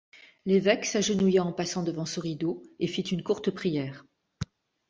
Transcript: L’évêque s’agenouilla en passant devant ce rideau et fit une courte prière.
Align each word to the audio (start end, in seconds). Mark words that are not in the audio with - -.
L’évêque 0.47 0.85
s’agenouilla 0.87 1.43
en 1.43 1.53
passant 1.53 1.83
devant 1.83 2.07
ce 2.07 2.19
rideau 2.19 2.63
et 2.79 2.87
fit 2.87 3.03
une 3.03 3.21
courte 3.21 3.51
prière. 3.51 4.03